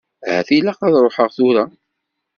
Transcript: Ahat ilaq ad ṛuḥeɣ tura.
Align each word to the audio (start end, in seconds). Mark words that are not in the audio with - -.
Ahat 0.27 0.49
ilaq 0.57 0.79
ad 0.87 0.95
ṛuḥeɣ 1.05 1.29
tura. 1.35 1.65